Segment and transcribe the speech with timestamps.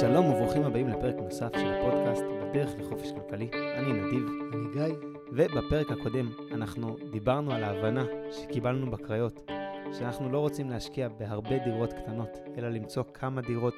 [0.00, 3.50] שלום וברוכים הבאים לפרק נוסף של הפודקאסט בדרך לחופש כלכלי.
[3.52, 4.26] אני נדיב.
[4.52, 4.94] אני גיא.
[5.32, 9.50] ובפרק הקודם אנחנו דיברנו על ההבנה שקיבלנו בקריות,
[9.98, 12.28] שאנחנו לא רוצים להשקיע בהרבה דירות קטנות,
[12.58, 13.74] אלא למצוא כמה דירות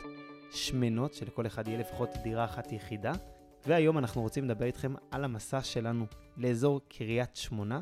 [0.51, 3.13] שמנות, שלכל אחד יהיה לפחות דירה אחת יחידה.
[3.67, 6.07] והיום אנחנו רוצים לדבר איתכם על המסע שלנו
[6.37, 7.81] לאזור קריית שמונה.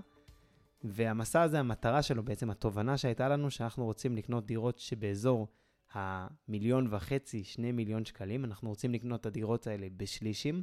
[0.84, 5.48] והמסע הזה, המטרה שלו, בעצם התובנה שהייתה לנו, שאנחנו רוצים לקנות דירות שבאזור
[5.96, 8.45] המיליון וחצי, שני מיליון שקלים.
[8.45, 10.62] אנחנו רוצים לקנות את הדירות האלה בשלישים.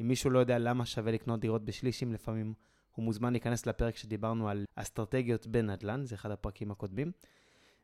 [0.00, 2.54] אם מישהו לא יודע למה שווה לקנות דירות בשלישים, לפעמים
[2.94, 7.12] הוא מוזמן להיכנס לפרק שדיברנו על אסטרטגיות בנדל"ן, זה אחד הפרקים הקודמים.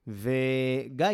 [0.06, 1.08] וגיא,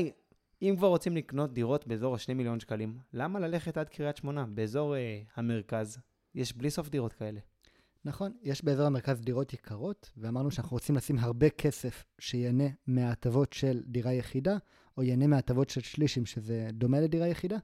[0.63, 4.47] אם כבר רוצים לקנות דירות באזור ה-2 מיליון שקלים, למה ללכת עד קריית שמונה?
[4.47, 5.99] באזור אה, המרכז
[6.35, 7.41] יש בלי סוף דירות כאלה.
[8.05, 13.83] נכון, יש באזור המרכז דירות יקרות, ואמרנו שאנחנו רוצים לשים הרבה כסף שיהנה מההטבות של
[13.87, 14.57] דירה יחידה,
[15.01, 17.59] או ייהנה מההטבות של שלישים, שזה דומה לדירה יחידה,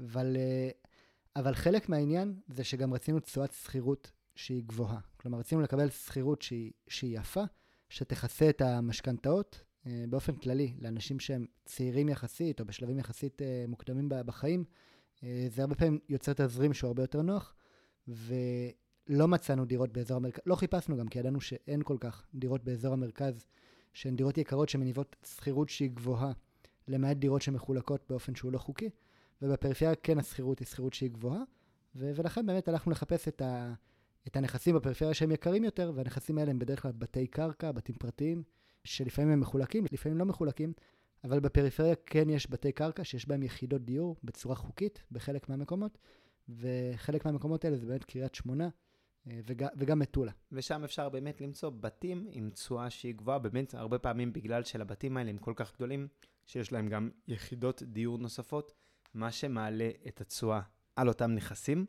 [0.00, 0.70] אבל, אה,
[1.36, 4.98] אבל חלק מהעניין זה שגם רצינו תשואת שכירות שהיא גבוהה.
[5.16, 7.42] כלומר, רצינו לקבל שכירות שהיא, שהיא יפה,
[7.88, 14.08] שתכסה את המשכנתאות אה, באופן כללי, לאנשים שהם צעירים יחסית, או בשלבים יחסית אה, מוקדמים
[14.08, 14.64] בחיים.
[15.48, 17.54] זה הרבה פעמים יוצר תזרים שהוא הרבה יותר נוח,
[18.08, 18.34] ו...
[19.08, 22.92] לא מצאנו דירות באזור המרכז, לא חיפשנו גם, כי ידענו שאין כל כך דירות באזור
[22.92, 23.46] המרכז,
[23.92, 26.32] שהן דירות יקרות שמניבות שכירות שהיא גבוהה,
[26.90, 28.90] למעט דירות שמחולקות באופן שהוא לא חוקי,
[29.42, 31.42] ובפריפריה כן השכירות היא שכירות שהיא גבוהה,
[31.96, 33.74] ו- ולכן באמת הלכנו לחפש את, ה-
[34.26, 38.42] את הנכסים בפריפריה שהם יקרים יותר, והנכסים האלה הם בדרך כלל בתי קרקע, בתים פרטיים,
[38.84, 40.72] שלפעמים הם מחולקים, לפעמים לא מחולקים,
[41.24, 45.98] אבל בפריפריה כן יש בתי קרקע שיש בהם יחידות דיור בצורה חוקית בחלק מהמקומות,
[46.48, 48.68] וחלק מהמקומות האלה זה באמת קריית שמונה,
[49.26, 50.32] וג, וגם מטולה.
[50.52, 55.30] ושם אפשר באמת למצוא בתים עם תשואה שהיא גבוהה, באמת הרבה פעמים בגלל שלבתים האלה
[55.30, 56.08] הם כל כך גדולים,
[56.46, 58.72] שיש להם גם יחידות דיור נוספות,
[59.14, 60.60] מה שמעלה את התשואה
[60.96, 61.86] על אותם נכסים.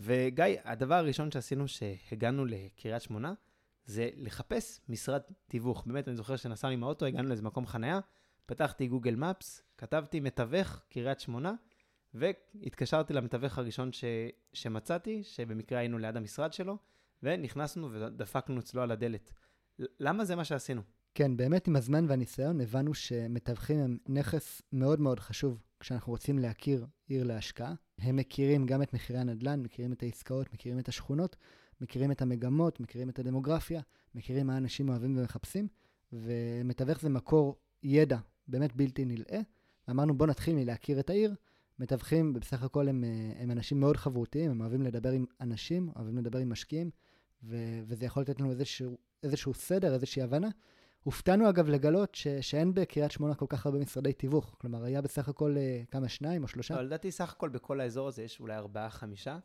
[0.00, 3.34] וגיא, הדבר הראשון שעשינו שהגענו לקריית שמונה,
[3.84, 5.84] זה לחפש משרד תיווך.
[5.86, 8.00] באמת, אני זוכר שנסענו עם האוטו, הגענו לאיזה מקום חניה,
[8.46, 11.54] פתחתי גוגל מפס, כתבתי מתווך קריית שמונה,
[12.18, 14.04] והתקשרתי למתווך הראשון ש...
[14.52, 16.76] שמצאתי, שבמקרה היינו ליד המשרד שלו,
[17.22, 19.32] ונכנסנו ודפקנו אצלו על הדלת.
[19.78, 20.82] למה זה מה שעשינו?
[21.14, 26.86] כן, באמת עם הזמן והניסיון הבנו שמתווכים הם נכס מאוד מאוד חשוב כשאנחנו רוצים להכיר
[27.08, 27.74] עיר להשקעה.
[27.98, 31.36] הם מכירים גם את מחירי הנדל"ן, מכירים את העסקאות, מכירים את השכונות,
[31.80, 33.80] מכירים את המגמות, מכירים את הדמוגרפיה,
[34.14, 35.68] מכירים מה אנשים אוהבים ומחפשים,
[36.12, 39.40] ומתווך זה מקור ידע באמת בלתי נלאה.
[39.90, 41.34] אמרנו בוא נתחיל מלהכיר את העיר,
[41.78, 46.18] מתווכים, בסך הכל הם, אה, הם אנשים מאוד חברותיים, הם אוהבים לדבר עם אנשים, אוהבים
[46.18, 46.90] לדבר עם משקיעים,
[47.44, 47.56] ו,
[47.86, 50.48] וזה יכול לתת לנו איזשהו, איזשהו סדר, איזושהי הבנה.
[51.02, 54.56] הופתענו אגב לגלות ש, שאין בקריית שמונה כל כך הרבה משרדי תיווך.
[54.60, 56.74] כלומר, היה בסך הכל אה, כמה, שניים או שלושה?
[56.74, 59.38] לא, לדעתי סך הכל בכל האזור הזה יש אולי ארבעה, חמישה.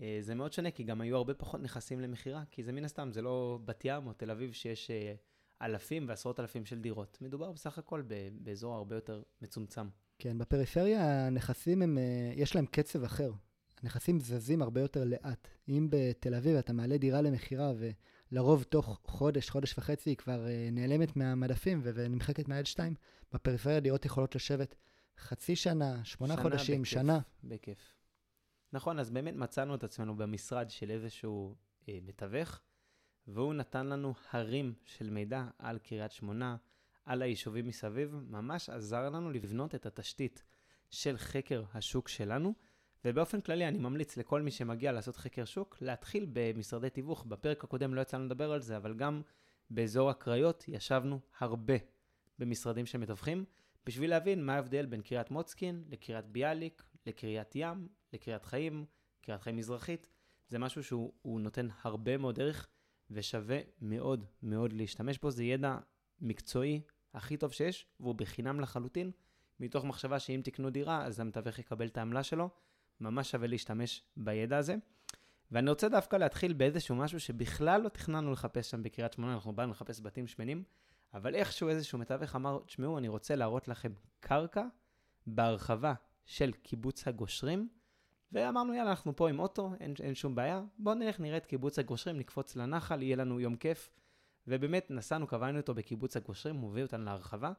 [0.00, 3.10] אה, זה מאוד שונה, כי גם היו הרבה פחות נכסים למכירה, כי זה מן הסתם,
[3.12, 4.90] זה לא בת ים או תל אביב שיש
[5.62, 7.18] אלפים ועשרות אלפים של דירות.
[7.20, 8.02] מדובר בסך הכל
[8.32, 9.88] באזור הרבה יותר מצומצם.
[10.20, 13.32] כן, בפריפריה הנכסים הם, אה, יש להם קצב אחר.
[13.82, 15.48] הנכסים זזים הרבה יותר לאט.
[15.68, 17.72] אם בתל אביב אתה מעלה דירה למכירה
[18.32, 22.94] ולרוב תוך חודש, חודש וחצי היא כבר אה, נעלמת מהמדפים ונמחקת מהיד שתיים,
[23.32, 24.74] בפריפריה דירות יכולות לשבת
[25.18, 27.20] חצי שנה, שמונה שנה חודשים, בכיף, שנה.
[27.44, 27.94] בכיף.
[28.72, 31.54] נכון, אז באמת מצאנו את עצמנו במשרד של איזשהו
[31.88, 32.60] אה, מתווך,
[33.26, 36.56] והוא נתן לנו הרים של מידע על קריית שמונה,
[37.04, 40.42] על היישובים מסביב, ממש עזר לנו לבנות את התשתית
[40.90, 42.54] של חקר השוק שלנו.
[43.04, 47.24] ובאופן כללי אני ממליץ לכל מי שמגיע לעשות חקר שוק, להתחיל במשרדי תיווך.
[47.24, 49.22] בפרק הקודם לא יצא לנו לדבר על זה, אבל גם
[49.70, 51.74] באזור הקריות ישבנו הרבה
[52.38, 53.44] במשרדים שמתווכים,
[53.86, 58.84] בשביל להבין מה ההבדל בין קריית מוצקין לקריית ביאליק, לקריית ים, לקריית חיים,
[59.20, 60.06] קריית חיים מזרחית.
[60.48, 62.68] זה משהו שהוא נותן הרבה מאוד ערך
[63.10, 65.30] ושווה מאוד מאוד להשתמש בו.
[65.30, 65.78] זה ידע
[66.20, 66.80] מקצועי
[67.14, 69.10] הכי טוב שיש, והוא בחינם לחלוטין,
[69.60, 72.50] מתוך מחשבה שאם תקנו דירה, אז המתווך יקבל את העמלה שלו.
[73.00, 74.74] ממש שווה להשתמש בידע הזה.
[75.52, 79.70] ואני רוצה דווקא להתחיל באיזשהו משהו שבכלל לא תכננו לחפש שם בקריית שמונה, אנחנו באנו
[79.70, 80.64] לחפש בתים שמנים,
[81.14, 84.64] אבל איכשהו איזשהו מתווך אמר, תשמעו, אני רוצה להראות לכם קרקע
[85.26, 85.94] בהרחבה
[86.24, 87.68] של קיבוץ הגושרים,
[88.32, 91.78] ואמרנו, יאללה, אנחנו פה עם אוטו, אין, אין שום בעיה, בואו נלך, נראה את קיבוץ
[91.78, 93.90] הגושרים, נקפוץ לנחל, יהיה לנו יום כיף.
[94.50, 97.52] ובאמת נסענו, קבענו אותו בקיבוץ הגושרים, הוא הביא אותנו להרחבה.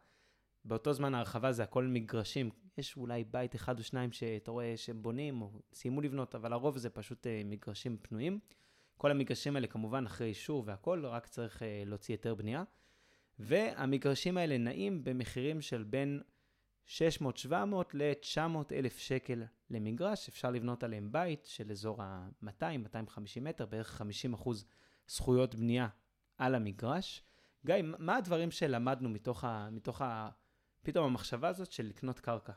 [0.66, 2.50] באותו זמן ההרחבה זה הכל מגרשים.
[2.78, 6.78] יש אולי בית אחד או שניים שאתה רואה שהם בונים או סיימו לבנות, אבל הרוב
[6.78, 8.40] זה פשוט uh, מגרשים פנויים.
[8.98, 12.64] כל המגרשים האלה כמובן אחרי אישור והכל, רק צריך uh, להוציא היתר בנייה.
[13.40, 16.22] והמגרשים האלה נעים במחירים של בין
[16.88, 16.92] 600-700
[17.94, 18.40] ל-900
[18.72, 24.66] אלף שקל למגרש, אפשר לבנות עליהם בית של אזור ה-200-250 מטר, בערך 50 אחוז
[25.08, 25.88] זכויות בנייה
[26.42, 27.24] על המגרש.
[27.66, 30.30] גיא, מה הדברים שלמדנו מתוך, ה, מתוך ה,
[30.84, 32.54] פתאום המחשבה הזאת של לקנות קרקע?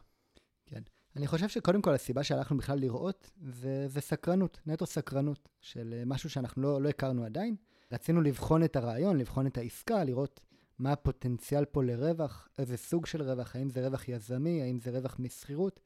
[0.67, 0.83] כן.
[1.17, 6.03] אני חושב שקודם כל הסיבה שהלכנו בכלל לראות זה, זה סקרנות, נטו סקרנות, של אה,
[6.07, 7.57] משהו שאנחנו לא, לא הכרנו עדיין.
[7.93, 10.41] רצינו לבחון את הרעיון, לבחון את העסקה, לראות
[10.79, 15.17] מה הפוטנציאל פה לרווח, איזה סוג של רווח, האם זה רווח יזמי, האם זה רווח
[15.19, 15.81] משכירות,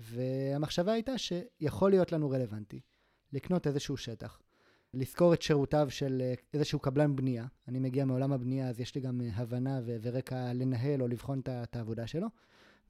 [0.00, 2.80] והמחשבה הייתה שיכול להיות לנו רלוונטי
[3.32, 4.40] לקנות איזשהו שטח,
[4.94, 7.46] לשכור את שירותיו של אה, איזשהו קבלן בנייה.
[7.68, 11.40] אני מגיע מעולם הבנייה, אז יש לי גם אה, הבנה ו- ורקע לנהל או לבחון
[11.46, 12.26] את העבודה שלו,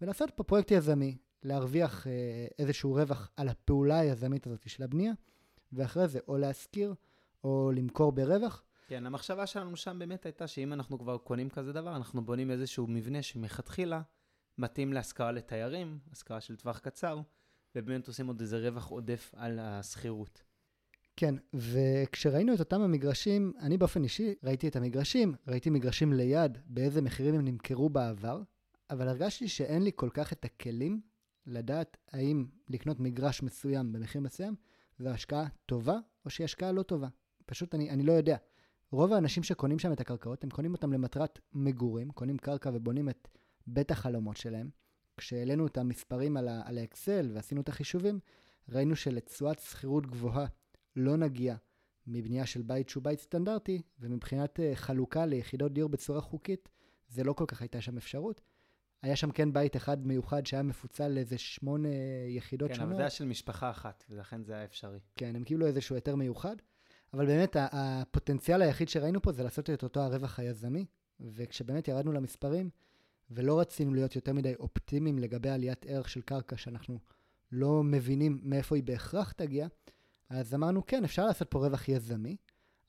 [0.01, 2.13] ולעשות פה פרויקט יזמי, להרוויח אה,
[2.59, 5.13] איזשהו רווח על הפעולה היזמית הזאת של הבנייה,
[5.73, 6.95] ואחרי זה או להשכיר
[7.45, 8.63] או למכור ברווח.
[8.87, 12.87] כן, המחשבה שלנו שם באמת הייתה שאם אנחנו כבר קונים כזה דבר, אנחנו בונים איזשהו
[12.87, 14.03] מבנה שמלכתחילה
[14.59, 17.21] מתאים להשכרה לתיירים, השכרה של טווח קצר,
[17.77, 20.43] ובאמת עושים עוד איזה רווח עודף על השכירות.
[21.17, 27.03] כן, וכשראינו את אותם המגרשים, אני באופן אישי ראיתי את המגרשים, ראיתי מגרשים ליד, באיזה
[27.03, 28.43] מחירים הם נמכרו בעבר,
[28.91, 31.01] אבל הרגשתי שאין לי כל כך את הכלים
[31.47, 34.55] לדעת האם לקנות מגרש מסוים במחיר מסוים,
[34.99, 37.09] זו השקעה טובה או שהיא השקעה לא טובה.
[37.47, 38.37] פשוט אני, אני לא יודע.
[38.91, 43.29] רוב האנשים שקונים שם את הקרקעות, הם קונים אותם למטרת מגורים, קונים קרקע ובונים את
[43.67, 44.71] בית החלומות שלהם.
[45.17, 48.21] כשהעלינו את המספרים על, ה- על האקסל ועשינו את החישובים,
[48.69, 50.47] ראינו שלתשואת שכירות גבוהה
[50.97, 51.57] לא נגיע
[52.07, 56.69] מבנייה של בית שהוא בית סטנדרטי, ומבחינת uh, חלוקה ליחידות דיור בצורה חוקית,
[57.09, 58.41] זה לא כל כך הייתה שם אפשרות.
[59.03, 61.89] היה שם כן בית אחד מיוחד שהיה מפוצל לאיזה שמונה
[62.29, 62.89] יחידות כן, שונות.
[62.89, 64.99] כן, אבל זה היה של משפחה אחת, ולכן זה היה אפשרי.
[65.17, 66.57] כן, הם קיבלו איזשהו היתר מיוחד.
[67.15, 70.87] אבל באמת, הפוטנציאל היחיד שראינו פה זה לעשות את אותו הרווח היזמי,
[71.21, 72.71] וכשבאמת ירדנו למספרים,
[73.31, 76.99] ולא רצינו להיות יותר מדי אופטימיים לגבי עליית ערך של קרקע, שאנחנו
[77.53, 79.67] לא מבינים מאיפה היא בהכרח תגיע,
[80.33, 82.37] אז אמרנו, כן, אפשר לעשות פה רווח יזמי,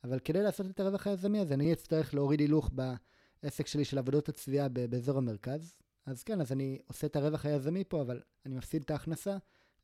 [0.04, 4.30] אבל כדי לעשות את הרווח היזמי הזה, אני אצטרך להוריד הילוך בעסק שלי של עבודות
[4.30, 5.78] הצביעה באזור המרכז.
[6.06, 9.38] אז כן, אז אני עושה את הרווח היזמי פה, אבל אני מפסיד את ההכנסה,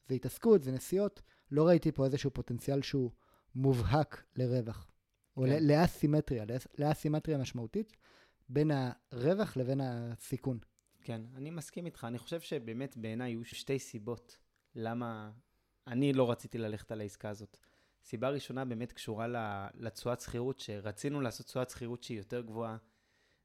[0.07, 1.21] זה התעסקות, זה נסיעות.
[1.51, 3.11] לא ראיתי פה איזשהו פוטנציאל שהוא
[3.55, 4.91] מובהק לרווח,
[5.37, 5.63] או כן.
[5.63, 6.45] לאסימטריה,
[6.77, 7.97] לאסימטריה משמעותית
[8.49, 8.71] בין
[9.11, 10.59] הרווח לבין הסיכון.
[11.01, 12.03] כן, אני מסכים איתך.
[12.03, 14.37] אני חושב שבאמת בעיניי היו שתי סיבות
[14.75, 15.31] למה
[15.89, 17.57] אני לא רציתי ללכת על העסקה הזאת.
[18.03, 19.27] סיבה ראשונה באמת קשורה
[19.73, 22.77] לתשואת שכירות, שרצינו לעשות תשואת שכירות שהיא יותר גבוהה,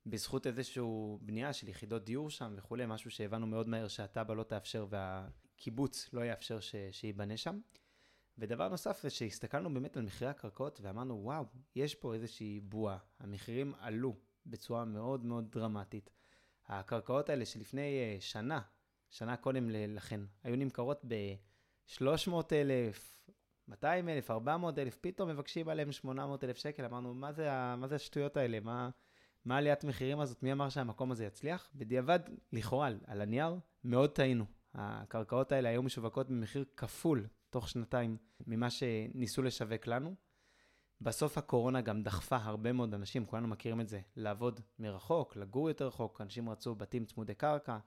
[0.06, 0.82] בזכות איזושהי
[1.20, 6.24] בנייה של יחידות דיור שם וכולי, משהו שהבנו מאוד מהר שהתב"ע לא תאפשר והקיבוץ לא
[6.24, 6.74] יאפשר ש...
[6.90, 7.60] שייבנה שם.
[8.38, 11.44] ודבר נוסף זה שהסתכלנו באמת על מחירי הקרקעות ואמרנו, וואו,
[11.76, 12.98] יש פה איזושהי בועה.
[13.18, 16.10] המחירים עלו בצורה מאוד מאוד דרמטית.
[16.66, 18.60] הקרקעות האלה שלפני uh, שנה,
[19.10, 21.04] שנה קודם לכן, היו נמכרות
[22.00, 22.98] ב-300,000,
[23.68, 26.84] 200,000, 400,000, פתאום מבקשים עליהם 800,000 שקל.
[26.84, 28.60] אמרנו, מה זה, מה זה השטויות האלה?
[28.60, 28.90] מה,
[29.44, 30.42] מה עליית מחירים הזאת?
[30.42, 31.70] מי אמר שהמקום הזה יצליח?
[31.74, 32.20] בדיעבד,
[32.52, 34.44] לכאורה, על הנייר, מאוד טעינו.
[34.74, 38.16] הקרקעות האלה היו משווקות במחיר כפול תוך שנתיים
[38.46, 40.14] ממה שניסו לשווק לנו.
[41.00, 45.86] בסוף הקורונה גם דחפה הרבה מאוד אנשים, כולנו מכירים את זה, לעבוד מרחוק, לגור יותר
[45.86, 47.78] רחוק, אנשים רצו בתים צמודי קרקע,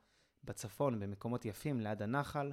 [0.44, 2.52] בצפון, במקומות יפים, ליד הנחל.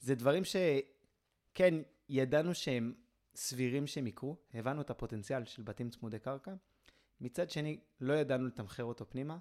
[0.00, 1.74] זה דברים שכן,
[2.08, 2.94] ידענו שהם
[3.34, 6.54] סבירים שהם יקרו, הבנו את הפוטנציאל של בתים צמודי קרקע.
[7.20, 9.38] מצד שני, לא ידענו לתמחר אותו פנימה,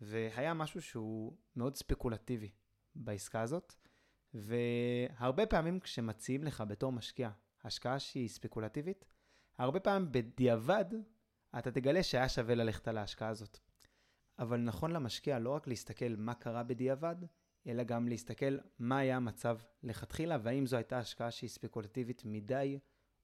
[0.00, 2.50] והיה משהו שהוא מאוד ספקולטיבי
[2.94, 3.74] בעסקה הזאת.
[4.34, 7.30] והרבה פעמים כשמציעים לך בתור משקיע
[7.64, 9.04] השקעה שהיא ספקולטיבית,
[9.58, 10.84] הרבה פעמים בדיעבד
[11.58, 13.58] אתה תגלה שהיה שווה ללכת על ההשקעה הזאת.
[14.38, 17.16] אבל נכון למשקיע לא רק להסתכל מה קרה בדיעבד,
[17.66, 22.78] אלא גם להסתכל מה היה המצב לכתחילה, והאם זו הייתה השקעה שהיא ספקולטיבית מדי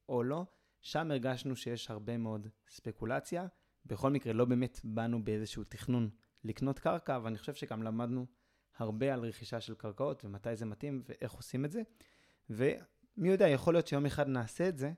[0.09, 0.45] או לא.
[0.81, 3.47] שם הרגשנו שיש הרבה מאוד ספקולציה.
[3.87, 6.11] בכל מקרה, לא באמת באנו באיזשהו תכנון
[6.45, 8.27] לקנות קרקע, אבל אני חושב שגם למדנו
[8.77, 11.83] הרבה על רכישה של קרקעות ומתי זה מתאים ואיך עושים את זה.
[12.51, 14.93] ומי יודע, יכול להיות שיום אחד נעשה את זה.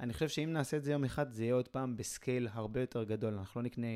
[0.00, 3.04] אני חושב שאם נעשה את זה יום אחד, זה יהיה עוד פעם בסקייל הרבה יותר
[3.04, 3.34] גדול.
[3.34, 3.86] אנחנו לא נקנה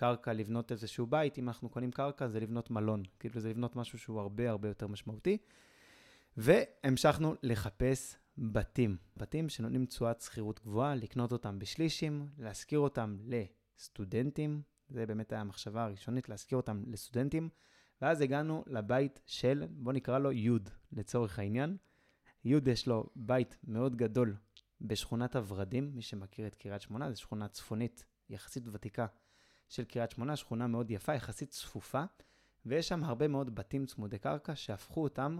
[0.00, 3.02] קרקע לבנות איזשהו בית, אם אנחנו קונים קרקע זה לבנות מלון.
[3.18, 5.38] כאילו זה לבנות משהו שהוא הרבה הרבה יותר משמעותי.
[6.36, 8.96] והמשכנו לחפש בתים.
[9.16, 14.62] בתים שנותנים תשואת שכירות גבוהה, לקנות אותם בשלישים, להשכיר אותם לסטודנטים.
[14.88, 17.48] זה באמת היה המחשבה הראשונית, להשכיר אותם לסטודנטים.
[18.02, 21.76] ואז הגענו לבית של, בוא נקרא לו יוד, לצורך העניין.
[22.44, 24.36] יוד יש לו בית מאוד גדול
[24.80, 29.06] בשכונת הורדים, מי שמכיר את קריית שמונה, זו שכונה צפונית יחסית ותיקה
[29.70, 32.02] של קריית שמונה, שכונה מאוד יפה, יחסית צפופה,
[32.66, 35.38] ויש שם הרבה מאוד בתים צמודי קרקע שהפכו אותם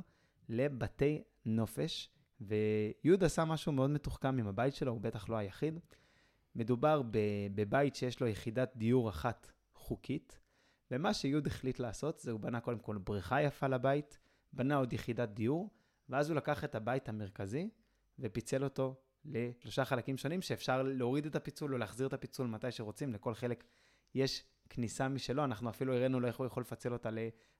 [0.49, 2.11] לבתי נופש,
[2.41, 5.81] ויהוד עשה משהו מאוד מתוחכם עם הבית שלו, הוא בטח לא היחיד.
[6.55, 7.03] מדובר
[7.55, 10.39] בבית שיש לו יחידת דיור אחת חוקית,
[10.91, 14.19] ומה שיהוד החליט לעשות זה הוא בנה קודם כל בריכה יפה לבית,
[14.53, 15.71] בנה עוד יחידת דיור,
[16.09, 17.71] ואז הוא לקח את הבית המרכזי
[18.19, 18.95] ופיצל אותו
[19.25, 23.65] לשלושה חלקים שונים, שאפשר להוריד את הפיצול או להחזיר את הפיצול מתי שרוצים, לכל חלק
[24.15, 27.11] יש כניסה משלו, אנחנו אפילו הראינו לו איך הוא יכול לפצל אותה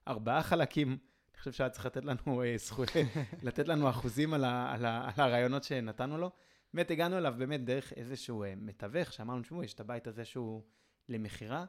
[0.07, 0.87] לארבעה חלקים.
[0.87, 2.89] אני חושב שהיה צריך לתת לנו אה, זכות,
[3.43, 6.31] לתת לנו אחוזים על, ה, על, ה, על הרעיונות שנתנו לו.
[6.73, 10.63] באמת הגענו אליו באמת דרך איזשהו אה, מתווך, שאמרנו, תשמעו, יש את הבית הזה שהוא
[11.09, 11.65] למכירה,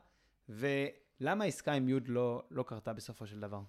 [0.48, 3.60] ולמה העסקה עם יוד לא, לא קרתה בסופו של דבר?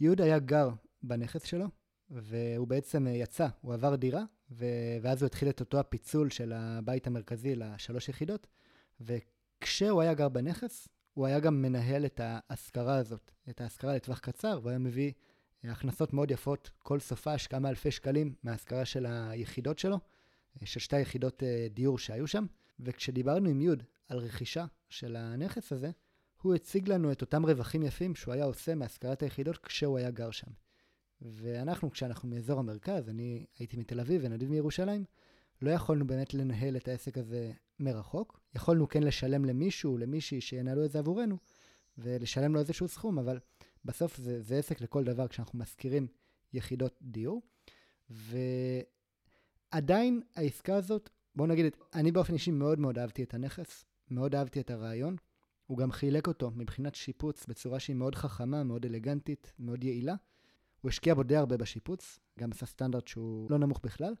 [0.00, 0.70] יוד היה גר
[1.02, 1.66] בנכס שלו,
[2.10, 4.64] והוא בעצם אה, יצא, הוא עבר דירה, ו...
[5.02, 8.46] ואז הוא התחיל את אותו הפיצול של הבית המרכזי לשלוש יחידות,
[9.62, 14.58] וכשהוא היה גר בנכס, הוא היה גם מנהל את ההשכרה הזאת, את ההשכרה לטווח קצר,
[14.60, 15.12] והוא היה מביא
[15.64, 19.98] אה, הכנסות מאוד יפות כל סופש, כמה אלפי שקלים מההשכרה של היחידות שלו,
[20.60, 22.46] אה, של שתי יחידות דיור שהיו שם.
[22.80, 25.90] וכשדיברנו עם יוד על רכישה של הנכס הזה,
[26.42, 30.30] הוא הציג לנו את אותם רווחים יפים שהוא היה עושה מהשכרת היחידות כשהוא היה גר
[30.30, 30.50] שם.
[31.20, 35.04] ואנחנו, כשאנחנו מאזור המרכז, אני הייתי מתל אביב ונדיב מירושלים,
[35.62, 38.41] לא יכולנו באמת לנהל את העסק הזה מרחוק.
[38.54, 41.36] יכולנו כן לשלם למישהו, למישהי שינהלו את זה עבורנו,
[41.98, 43.38] ולשלם לו איזשהו סכום, אבל
[43.84, 46.06] בסוף זה, זה עסק לכל דבר כשאנחנו משכירים
[46.52, 47.42] יחידות דיור.
[49.72, 54.60] ועדיין העסקה הזאת, בואו נגיד, אני באופן אישי מאוד מאוד אהבתי את הנכס, מאוד אהבתי
[54.60, 55.16] את הרעיון.
[55.66, 60.14] הוא גם חילק אותו מבחינת שיפוץ בצורה שהיא מאוד חכמה, מאוד אלגנטית, מאוד יעילה.
[60.80, 64.14] הוא השקיע בו די הרבה בשיפוץ, גם עשה סטנדרט שהוא לא נמוך בכלל,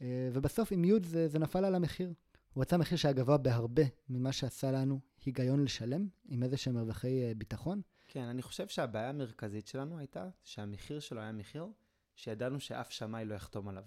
[0.00, 2.12] אה, ובסוף עם יוד זה, זה נפל על המחיר.
[2.54, 7.22] הוא רצה מחיר שהיה גבוה בהרבה ממה שעשה לנו היגיון לשלם, עם איזה שהם מרווחי
[7.22, 7.82] אה, ביטחון.
[8.08, 11.66] כן, אני חושב שהבעיה המרכזית שלנו הייתה שהמחיר שלו היה מחיר
[12.14, 13.84] שידענו שאף שמאי לא יחתום עליו.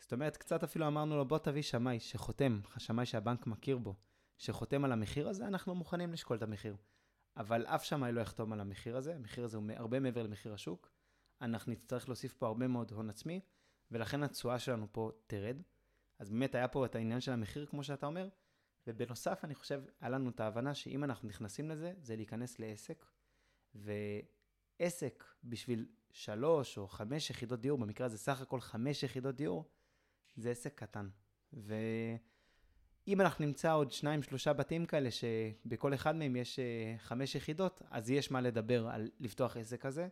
[0.00, 3.94] זאת אומרת, קצת אפילו אמרנו לו, בוא תביא שמאי שחותם, שמאי שהבנק מכיר בו,
[4.38, 6.76] שחותם על המחיר הזה, אנחנו מוכנים לשקול את המחיר.
[7.36, 10.92] אבל אף שמאי לא יחתום על המחיר הזה, המחיר הזה הוא הרבה מעבר למחיר השוק,
[11.40, 13.40] אנחנו נצטרך להוסיף פה הרבה מאוד הון עצמי,
[13.90, 15.56] ולכן התשואה שלנו פה תרד.
[16.18, 18.28] אז באמת היה פה את העניין של המחיר, כמו שאתה אומר,
[18.86, 23.04] ובנוסף, אני חושב, היה לנו את ההבנה שאם אנחנו נכנסים לזה, זה להיכנס לעסק,
[23.74, 29.64] ועסק בשביל שלוש או חמש יחידות דיור, במקרה הזה סך הכל חמש יחידות דיור,
[30.36, 31.08] זה עסק קטן.
[31.52, 37.82] ואם אנחנו נמצא עוד שניים, שלושה בתים כאלה, שבכל אחד מהם יש אה, חמש יחידות,
[37.90, 40.08] אז יש מה לדבר על לפתוח עסק כזה.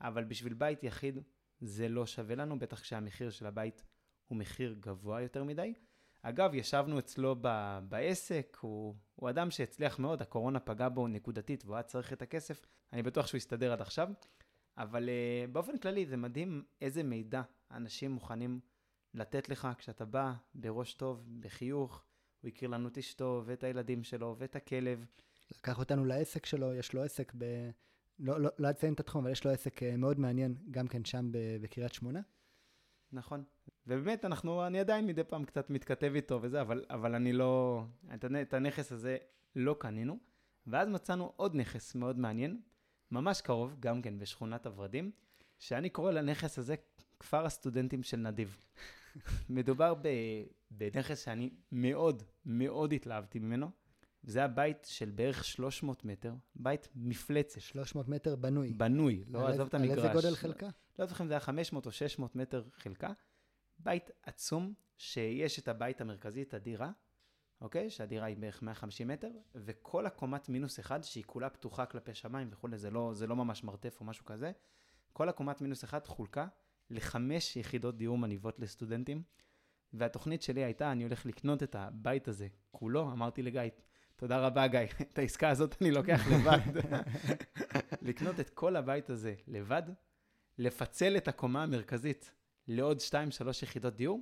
[0.00, 1.18] אבל בשביל בית יחיד
[1.60, 3.82] זה לא שווה לנו, בטח כשהמחיר של הבית
[4.28, 5.74] הוא מחיר גבוה יותר מדי.
[6.22, 11.76] אגב, ישבנו אצלו ב- בעסק, הוא, הוא אדם שהצליח מאוד, הקורונה פגעה בו נקודתית והוא
[11.76, 14.08] היה צריך את הכסף, אני בטוח שהוא יסתדר עד עכשיו,
[14.78, 18.60] אבל uh, באופן כללי זה מדהים איזה מידע אנשים מוכנים
[19.14, 22.04] לתת לך כשאתה בא בראש טוב, בחיוך,
[22.40, 25.04] הוא הכיר לנו את אשתו ואת הילדים שלו ואת הכלב.
[25.50, 27.70] לקח אותנו לעסק שלו, יש לו עסק ב...
[28.18, 31.04] לא, לא, לא אציין את התחום, אבל יש לו עסק אה, מאוד מעניין, גם כן
[31.04, 31.30] שם
[31.60, 32.20] בקריית שמונה.
[33.12, 33.44] נכון.
[33.86, 37.82] ובאמת, אנחנו, אני עדיין מדי פעם קצת מתכתב איתו וזה, אבל, אבל אני לא,
[38.14, 39.16] את, את הנכס הזה
[39.56, 40.18] לא קנינו.
[40.66, 42.60] ואז מצאנו עוד נכס מאוד מעניין,
[43.10, 45.10] ממש קרוב, גם כן בשכונת הוורדים,
[45.58, 46.74] שאני קורא לנכס הזה
[47.20, 48.56] כפר הסטודנטים של נדיב.
[49.50, 50.08] מדובר ב,
[50.70, 53.70] בנכס שאני מאוד מאוד התלהבתי ממנו.
[54.22, 57.60] זה היה בית של בערך 300 מטר, בית מפלצת.
[57.60, 58.72] 300 מטר בנוי.
[58.72, 59.98] בנוי, לא עזוב את המגרש.
[59.98, 60.68] על איזה גודל חלקה?
[60.98, 63.12] לא זוכר אם זה היה 500 או 600 מטר חלקה.
[63.78, 66.90] בית עצום, שיש את הבית המרכזי, את הדירה,
[67.60, 67.90] אוקיי?
[67.90, 72.78] שהדירה היא בערך 150 מטר, וכל הקומת מינוס אחד, שהיא כולה פתוחה כלפי שמיים וכולי,
[72.78, 74.52] זה לא, זה לא ממש מרתף או משהו כזה,
[75.12, 76.46] כל הקומת מינוס אחד חולקה
[76.90, 79.22] לחמש יחידות דיור מניבות לסטודנטים.
[79.92, 83.62] והתוכנית שלי הייתה, אני הולך לקנות את הבית הזה כולו, אמרתי לגיא,
[84.18, 84.80] תודה רבה, גיא.
[85.12, 86.80] את העסקה הזאת אני לוקח לבד.
[88.08, 89.82] לקנות את כל הבית הזה לבד,
[90.58, 92.30] לפצל את הקומה המרכזית
[92.68, 93.12] לעוד 2-3
[93.62, 94.20] יחידות דיור,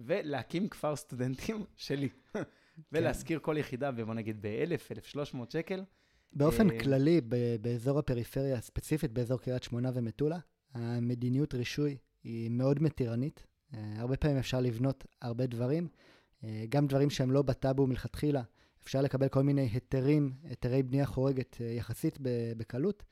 [0.00, 2.08] ולהקים כפר סטודנטים שלי.
[2.92, 5.84] ולהשכיר כל יחידה, בוא נגיד, ב-1,000, 1,300 שקל.
[6.32, 7.20] באופן אה, כללי,
[7.60, 10.38] באזור הפריפריה, ספציפית באזור קריית שמונה ומטולה,
[10.74, 13.46] המדיניות רישוי היא מאוד מתירנית.
[13.74, 15.88] אה, הרבה פעמים אפשר לבנות הרבה דברים,
[16.44, 18.42] אה, גם דברים שהם לא בטאבו מלכתחילה,
[18.86, 22.18] אפשר לקבל כל מיני היתרים, היתרי בנייה חורגת אה, יחסית
[22.56, 23.02] בקלות.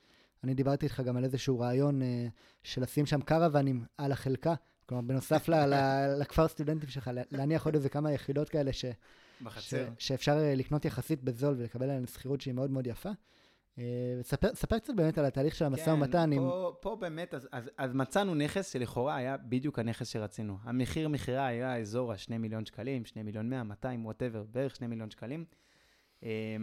[0.43, 2.27] אני דיברתי איתך גם על איזשהו רעיון אה,
[2.63, 4.53] של לשים שם קרוונים על החלקה,
[4.85, 5.49] כלומר, בנוסף
[6.19, 8.85] לכפר סטודנטים שלך, להניח עוד איזה כמה יחידות כאלה ש...
[9.59, 9.73] ש...
[9.97, 13.09] שאפשר אה, לקנות יחסית בזול ולקבל עליהן שכירות שהיא מאוד מאוד יפה.
[14.21, 16.29] ספר, ספר קצת באמת על התהליך של המשא ומתן.
[16.31, 16.73] כן, פה, עם...
[16.81, 20.57] פה באמת, אז, אז, אז מצאנו נכס שלכאורה היה בדיוק הנכס שרצינו.
[20.63, 25.11] המחיר מכירה היה אזור ה-2 מיליון שקלים, 2 מיליון 100, 200, whatever, בערך 2 מיליון
[25.11, 25.45] שקלים.
[26.25, 26.55] אה,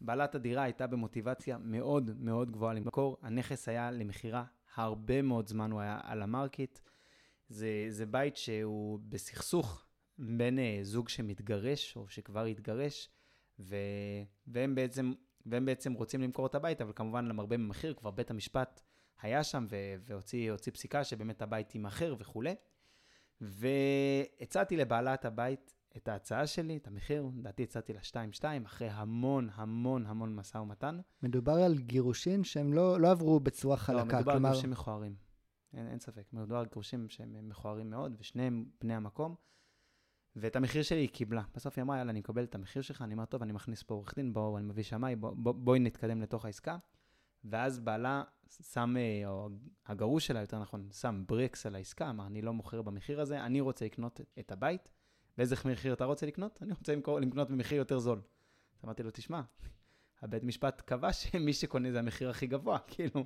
[0.00, 3.16] בעלת הדירה הייתה במוטיבציה מאוד מאוד גבוהה למכור.
[3.22, 6.78] הנכס היה למכירה, הרבה מאוד זמן הוא היה על ה market.
[7.48, 9.84] זה, זה בית שהוא בסכסוך
[10.18, 13.08] בין uh, זוג שמתגרש או שכבר התגרש,
[13.58, 13.76] ו...
[14.46, 15.12] והם בעצם
[15.46, 18.80] והם בעצם רוצים למכור את הבית, אבל כמובן למרבה במחיר, כבר בית המשפט
[19.22, 22.54] היה שם ו- והוציא פסיקה שבאמת הבית יימכר וכולי.
[23.40, 28.00] והצעתי לבעלת הבית את ההצעה שלי, את המחיר, לדעתי הצעתי לה
[28.40, 31.00] 2-2, אחרי המון המון המון משא ומתן.
[31.22, 34.48] מדובר על גירושין שהם לא, לא עברו בצורה חלקה, לא, מדובר כלומר...
[34.48, 35.14] על גירושים מכוערים.
[35.74, 39.34] אין, אין ספק, מדובר על גירושים שהם מכוערים מאוד, ושניהם בני המקום.
[40.36, 41.42] ואת המחיר שלי היא קיבלה.
[41.54, 43.94] בסוף היא אמרה, יאללה, אני מקבל את המחיר שלך, אני אומר, טוב, אני מכניס פה
[43.94, 46.78] עורך דין, בואו, אני מביא שמאי, בוא, בוא, בואי נתקדם לתוך העסקה.
[47.44, 48.22] ואז בעלה
[48.72, 49.48] שם, אה, או
[49.86, 53.60] הגרוש שלה, יותר נכון, שם ברקס על העסקה, אמר, אני לא מוכר במחיר הזה, אני
[53.60, 54.88] רוצה לקנות את הבית.
[55.40, 56.58] באיזה מחיר אתה רוצה לקנות?
[56.62, 58.20] אני רוצה למכור, לקנות במחיר יותר זול.
[58.78, 59.40] אז אמרתי לו, תשמע,
[60.22, 63.24] הבית משפט קבע שמי שקונה זה המחיר הכי גבוה, כאילו,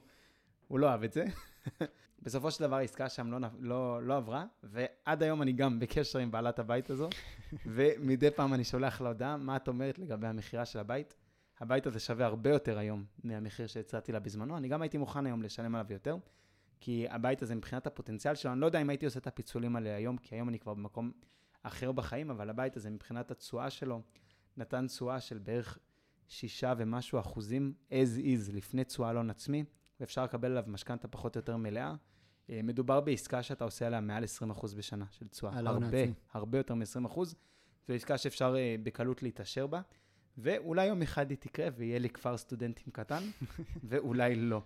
[0.68, 1.24] הוא לא אהב את זה.
[2.22, 6.30] בסופו של דבר העסקה שם לא, לא, לא עברה, ועד היום אני גם בקשר עם
[6.30, 7.08] בעלת הבית הזו,
[7.74, 11.14] ומדי פעם אני שולח לה הודעה, מה את אומרת לגבי המכירה של הבית?
[11.60, 15.42] הבית הזה שווה הרבה יותר היום מהמחיר שהצעתי לה בזמנו, אני גם הייתי מוכן היום
[15.42, 16.16] לשלם עליו יותר,
[16.80, 19.96] כי הבית הזה מבחינת הפוטנציאל שלו, אני לא יודע אם הייתי עושה את הפיצולים האלה
[19.96, 21.12] היום, כי היום אני כבר במקום
[21.64, 24.02] אחר בחיים, אבל הבית הזה מבחינת התשואה שלו,
[24.56, 25.78] נתן תשואה של בערך
[26.28, 29.64] שישה ומשהו אחוזים as is, לפני תשואה לא עצמי,
[30.00, 31.94] ואפשר לקבל עליו משכנתה פחות או יותר מלאה.
[32.50, 35.52] אה, מדובר בעסקה שאתה עושה עליה מעל 20% בשנה של תשואה.
[35.58, 35.98] הרבה,
[36.32, 37.24] הרבה יותר מ-20%.
[37.88, 39.80] זו עסקה שאפשר אה, בקלות להתעשר בה,
[40.38, 43.22] ואולי יום אחד היא תקרה ויהיה לי כפר סטודנטים קטן,
[43.88, 44.62] ואולי לא.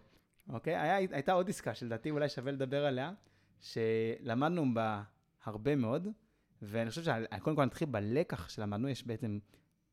[0.49, 0.77] אוקיי?
[0.77, 3.13] היה, הייתה עוד עסקה שלדעתי אולי שווה לדבר עליה,
[3.61, 5.03] שלמדנו בה
[5.45, 6.09] הרבה מאוד,
[6.63, 9.39] ואני חושב שקודם כל נתחיל בלקח שלמדנו, יש בעצם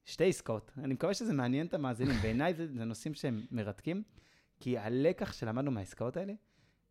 [0.05, 0.71] שתי עסקאות.
[0.77, 4.03] אני מקווה שזה מעניין את המאזינים, בעיניי זה, זה נושאים שהם מרתקים,
[4.59, 6.33] כי הלקח שלמדנו מהעסקאות האלה,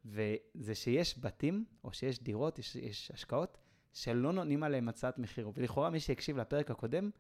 [0.05, 3.59] וזה שיש בתים, או שיש דירות, יש, יש השקעות,
[3.93, 5.51] שלא נותנים עליהם הצעת מחיר.
[5.55, 7.11] ולכאורה מי שהקשיב לפרק הקודם,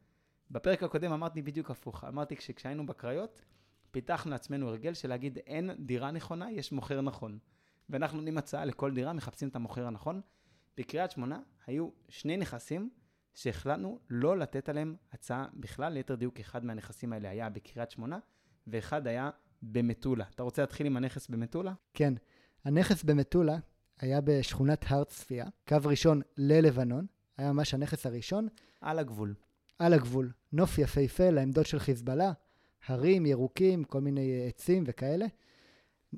[0.50, 2.04] בפרק הקודם אמרתי בדיוק הפוך.
[2.04, 3.42] אמרתי שכשהיינו בקריות,
[3.90, 7.38] פיתחנו לעצמנו הרגל של להגיד אין דירה נכונה, יש מוכר נכון.
[7.90, 10.20] ואנחנו נותנים הצעה לכל דירה, מחפשים את המוכר הנכון.
[10.76, 12.90] בקריית שמונה היו שני נכסים
[13.34, 18.18] שהחלטנו לא לתת עליהם הצעה בכלל, ליתר דיוק אחד מהנכסים האלה היה בקריית שמונה,
[18.66, 19.30] ואחד היה
[19.62, 20.24] במטולה.
[20.34, 21.72] אתה רוצה להתחיל עם הנכס במטולה?
[21.94, 22.14] כן.
[22.64, 23.56] הנכס במטולה
[24.00, 27.06] היה בשכונת הר צפיה, קו ראשון ללבנון,
[27.36, 28.48] היה ממש הנכס הראשון.
[28.80, 29.34] על הגבול.
[29.78, 30.32] על הגבול.
[30.52, 32.32] נוף יפהפה לעמדות של חיזבאללה,
[32.86, 35.26] הרים ירוקים, כל מיני עצים וכאלה.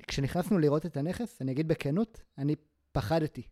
[0.07, 2.55] כשנכנסנו לראות את הנכס, אני אגיד בכנות, אני
[2.91, 3.47] פחדתי.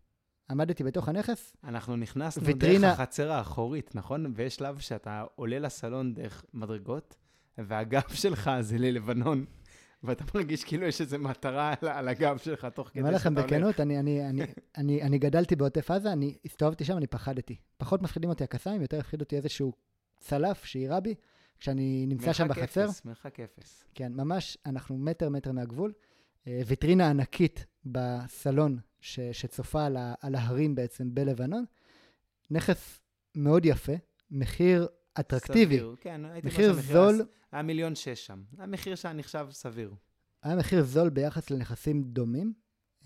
[0.50, 1.54] עמדתי בתוך הנכס.
[1.64, 2.88] אנחנו נכנסנו ויטרינה...
[2.88, 4.34] דרך החצר האחורית, נכון?
[4.36, 7.16] ויש שלב שאתה עולה לסלון דרך מדרגות,
[7.58, 9.46] והגב שלך זה ללבנון.
[10.04, 13.28] ואתה מרגיש כאילו יש איזו מטרה על, על הגב שלך תוך כדי שאתה הולך.
[13.28, 14.42] אני אומר לכם בכנות, אני, אני, אני,
[14.78, 17.56] אני, אני גדלתי בעוטף עזה, אני הסתובבתי שם, אני פחדתי.
[17.78, 19.74] פחות מפחידים אותי הקסאמים, יותר הפחיד אותי איזשהו
[20.20, 21.16] צלף שיירה בי,
[21.60, 22.82] כשאני נמצא שם בחצר.
[22.82, 23.84] מרחק אפס, מרחק אפס.
[23.96, 25.94] כן, ממש, אנחנו מטר מטר מהגבול.
[26.48, 31.66] אה, ויטרינה ענקית בסלון ש, שצופה על, ה, על ההרים בעצם בלבנון.
[32.52, 33.00] נכס
[33.36, 33.94] מאוד יפה,
[34.32, 34.88] מחיר
[35.20, 35.78] אטרקטיבי.
[35.78, 37.26] סביר, כן, הייתי מחיר זול.
[37.52, 38.44] היה מיליון שש שם.
[38.58, 39.94] המחיר שהיה נחשב סביר.
[40.44, 42.54] היה מחיר זול ביחס לנכסים דומים.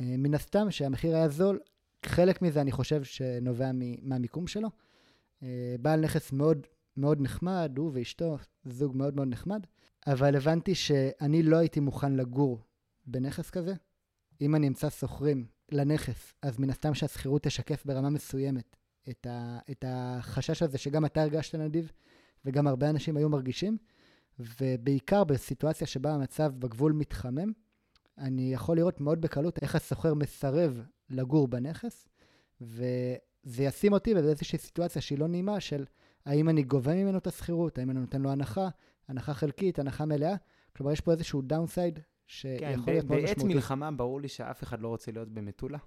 [0.02, 1.60] אה, מן הסתם שהמחיר היה זול,
[2.06, 4.70] חלק מזה אני חושב שנובע מהמיקום שלו.
[5.44, 9.68] אה, בעל נכס מאוד מאוד נחמד, הוא ואשתו, זוג מאוד מאוד נחמד,
[10.08, 12.60] אבל הבנתי שאני לא הייתי מוכן לגור
[13.06, 13.74] בנכס כזה.
[14.42, 18.76] אם אני אמצא שוכרים לנכס, אז מן הסתם שהשכירות תשקף ברמה מסוימת
[19.10, 21.92] את, ה, את החשש הזה שגם אתה הרגשת נדיב,
[22.46, 23.78] וגם הרבה אנשים היו מרגישים,
[24.40, 27.52] ובעיקר בסיטואציה שבה המצב בגבול מתחמם,
[28.18, 32.08] אני יכול לראות מאוד בקלות איך הסוחר מסרב לגור בנכס,
[32.62, 35.86] וזה ישים אותי באיזושהי סיטואציה שהיא לא נעימה של
[36.26, 38.70] האם אני גובה ממנו את השכירות, האם אני נותן לו הנחה,
[39.08, 40.36] הנחה חלקית, הנחה מלאה.
[40.76, 42.00] כלומר, יש פה איזשהו דאונסייד
[42.30, 43.42] שיכול כן, להיות מאוד משמעותי.
[43.44, 45.78] בעת מלחמה ברור לי שאף אחד לא רוצה להיות במטולה,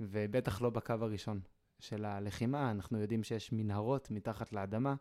[0.00, 1.40] ובטח לא בקו הראשון
[1.78, 2.70] של הלחימה.
[2.70, 4.94] אנחנו יודעים שיש מנהרות מתחת לאדמה.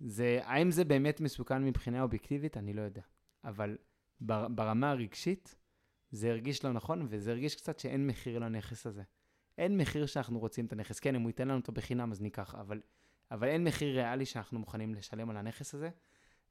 [0.00, 2.56] זה, האם זה באמת מסוכן מבחינה אובייקטיבית?
[2.56, 3.02] אני לא יודע.
[3.44, 3.78] אבל
[4.20, 5.54] בר, ברמה הרגשית,
[6.10, 9.02] זה הרגיש לא נכון, וזה הרגיש קצת שאין מחיר לנכס הזה.
[9.58, 11.00] אין מחיר שאנחנו רוצים את הנכס.
[11.00, 12.80] כן, אם הוא ייתן לנו אותו בחינם, אז ניקח, אבל,
[13.30, 15.90] אבל אין מחיר ריאלי שאנחנו מוכנים לשלם על הנכס הזה.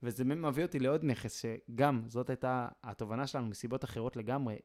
[0.04, 4.58] וזה מביא אותי לעוד נכס, שגם זאת הייתה התובנה שלנו מסיבות אחרות לגמרי.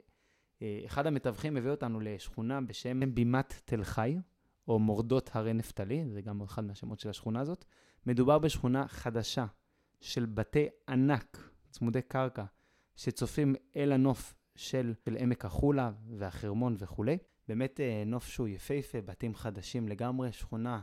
[0.62, 4.16] אה, אחד המתווכים הביא אותנו לשכונה בשם בימת תל חי,
[4.68, 7.64] או מורדות הרי נפתלי, זה גם אחד מהשמות של השכונה הזאת.
[8.06, 9.46] מדובר בשכונה חדשה
[10.00, 12.44] של בתי ענק, צמודי קרקע,
[12.96, 17.18] שצופים אל הנוף של, של עמק החולה והחרמון וכולי.
[17.48, 20.80] באמת אה, נוף שהוא יפהפה, בתים חדשים לגמרי, שכונה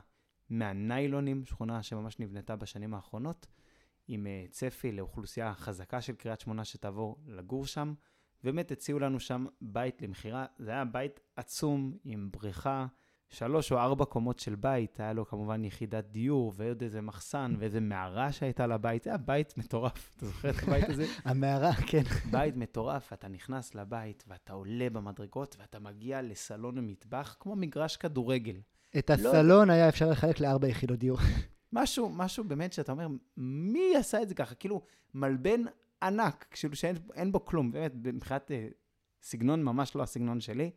[0.49, 3.47] מהניילונים, שכונה שממש נבנתה בשנים האחרונות,
[4.08, 7.93] עם אה, צפי לאוכלוסייה חזקה של קריית שמונה שתעבור לגור שם.
[8.43, 10.46] באמת הציעו לנו שם בית למכירה.
[10.60, 12.86] זה היה בית עצום עם בריכה,
[13.30, 15.00] שלוש או ארבע קומות של בית.
[15.00, 19.04] היה לו כמובן יחידת דיור ועוד איזה מחסן ואיזה מערה שהייתה לבית.
[19.04, 20.12] זה היה בית מטורף.
[20.17, 21.06] אתה זוכר את הבית הזה?
[21.26, 22.04] המערה, כן.
[22.32, 28.62] בית מטורף, אתה נכנס לבית ואתה עולה במדרגות ואתה מגיע לסלון המטבח כמו מגרש כדורגל.
[28.98, 29.74] את הסלון לא...
[29.74, 31.17] היה אפשר לחלק לארבע יחידות דיור.
[31.73, 34.56] משהו, משהו באמת שאתה אומר, מי עשה את זה ככה?
[34.56, 34.82] כאילו,
[35.13, 35.62] מלבן
[36.03, 38.67] ענק, כאילו שאין בו כלום, באמת, מבחינת אה,
[39.21, 40.71] סגנון ממש לא הסגנון שלי,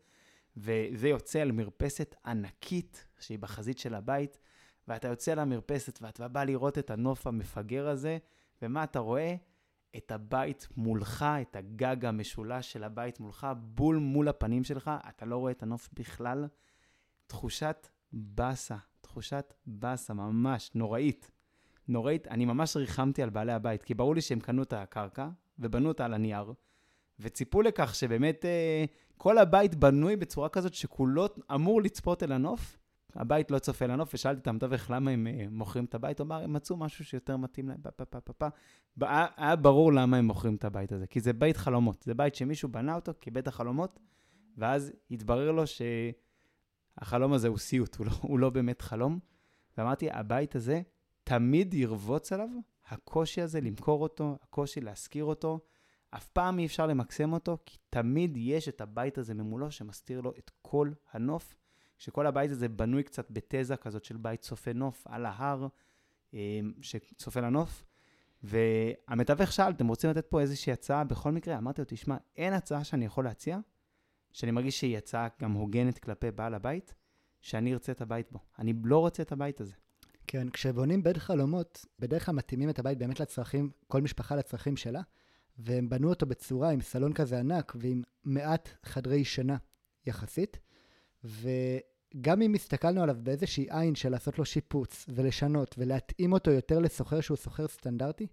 [0.57, 4.39] וזה יוצא על מרפסת ענקית שהיא בחזית של הבית,
[4.89, 8.19] ואתה יוצא למרפסת ואתה בא לראות את הנוף המפגר הזה,
[8.63, 9.37] ומה אתה רואה?
[9.97, 15.37] את הבית מולך, את הגג המשולש של הבית מולך, בול מול הפנים שלך, אתה לא
[15.37, 16.49] רואה את הנוף בכלל.
[17.27, 18.77] תחושת באסה,
[19.11, 21.31] תחושת באסה ממש נוראית.
[21.89, 25.89] נוראית, אני ממש ריחמתי על בעלי הבית, כי ברור לי שהם קנו את הקרקע ובנו
[25.89, 26.53] אותה על הנייר,
[27.21, 28.85] וציפו לכך שבאמת אה,
[29.17, 32.77] כל הבית בנוי בצורה כזאת שכולו אמור לצפות אל הנוף.
[33.15, 36.27] הבית לא צופה אל הנוף, ושאלתי את המתווך למה הם אה, מוכרים את הבית, הוא
[36.27, 38.47] אמר, הם מצאו משהו שיותר מתאים להם, פה, פה, פה, פה.
[39.01, 42.69] היה, ברור למה הם מוכרים את הבית הזה, כי זה בית חלומות, זה בית שמישהו
[42.69, 44.01] בנה אותו כבית החלומות,
[44.57, 45.67] ואז התברר לו
[47.01, 49.19] שהחלום הזה הוא סיוט, הוא לא, הוא לא באמת חלום.
[49.79, 50.83] ואמרתי, הבית הזה
[51.25, 52.49] תמיד ירבוץ עליו
[52.89, 55.61] הקושי הזה למכור אותו, הקושי להשכיר אותו.
[56.11, 60.33] אף פעם אי אפשר למקסם אותו, כי תמיד יש את הבית הזה ממולו שמסתיר לו
[60.39, 61.55] את כל הנוף,
[61.99, 65.67] שכל הבית הזה בנוי קצת בתזה כזאת של בית צופה נוף על ההר,
[66.35, 67.85] אה, שצופה לנוף.
[68.43, 71.05] והמתווך שאל, אתם רוצים לתת פה איזושהי הצעה?
[71.05, 73.59] בכל מקרה, אמרתי לו, תשמע, אין הצעה שאני יכול להציע,
[74.33, 76.95] שאני מרגיש שהיא הצעה גם הוגנת כלפי בעל הבית,
[77.41, 78.39] שאני ארצה את הבית בו.
[78.59, 79.75] אני לא רוצה את הבית הזה.
[80.27, 85.03] כן, כשבונים בית חלומות, בדרך כלל מתאימים את הבית באמת לצרכים, כל משפחה לצרכים שלה,
[85.59, 89.57] והם בנו אותו בצורה עם סלון כזה ענק ועם מעט חדרי שינה
[90.07, 90.59] יחסית,
[91.25, 97.21] וגם אם הסתכלנו עליו באיזושהי עין של לעשות לו שיפוץ ולשנות ולהתאים אותו יותר לסוחר
[97.21, 98.27] שהוא סוחר סטנדרטי,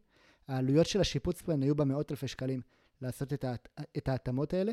[0.48, 2.62] העלויות של השיפוץ פה היו במאות אלפי שקלים
[3.02, 3.68] לעשות את, ההת...
[3.98, 4.72] את ההתאמות האלה,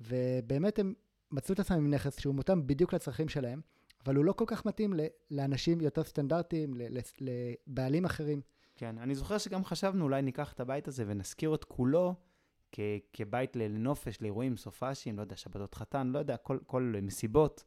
[0.00, 0.94] ובאמת הם
[1.30, 3.60] מצאו את עצמם עם נכס שהוא מותאם בדיוק לצרכים שלהם,
[4.04, 4.92] אבל הוא לא כל כך מתאים
[5.30, 6.74] לאנשים יותר סטנדרטיים,
[7.20, 8.40] לבעלים אחרים.
[8.76, 12.14] כן, אני זוכר שגם חשבנו, אולי ניקח את הבית הזה ונשכיר את כולו
[12.72, 12.80] כ-
[13.12, 17.64] כבית לנופש, לאירועים, סופאשים, לא יודע, שבתות חתן, לא יודע, כל, כל מסיבות.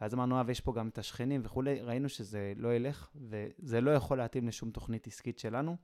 [0.00, 3.90] ואז אמרנו, אה, ויש פה גם את השכנים וכולי, ראינו שזה לא ילך, וזה לא
[3.90, 5.76] יכול להתאים לשום תוכנית עסקית שלנו.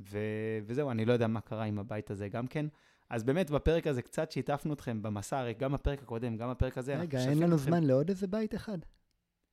[0.00, 2.66] ו- וזהו, אני לא יודע מה קרה עם הבית הזה גם כן.
[3.10, 6.96] אז באמת, בפרק הזה קצת שיתפנו אתכם במסע, הרי גם בפרק הקודם, גם בפרק הזה.
[6.96, 7.66] רגע, אין לנו אתכם...
[7.66, 8.78] זמן לעוד איזה בית אחד.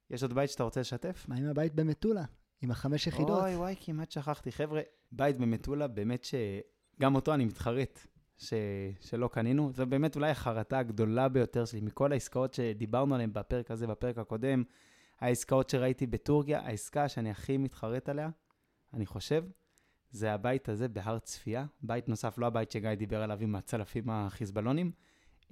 [0.10, 1.26] יש עוד בית שאתה רוצה לשתף?
[1.28, 2.24] מה עם הבית במטולה?
[2.62, 3.44] עם החמש יחידות?
[3.44, 4.52] אוי, וואי, כמעט שכחתי.
[4.52, 8.00] חבר'ה, בית במטולה, באמת שגם אותו אני מתחרט
[8.38, 8.54] ש...
[9.02, 9.72] שלא קנינו.
[9.74, 14.64] זו באמת אולי החרטה הגדולה ביותר שלי מכל העסקאות שדיברנו עליהן בפרק הזה, בפרק הקודם.
[15.20, 18.30] העסקאות שראיתי בטורקיה, העסקה שאני הכי מתחרט עליה,
[18.94, 19.44] אני חושב,
[20.12, 21.66] זה הבית הזה בהר צפייה.
[21.82, 24.92] בית נוסף, לא הבית שגיא דיבר עליו עם הצלפים החיזבאלונים,